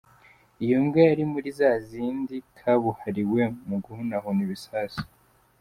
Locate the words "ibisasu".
4.47-5.03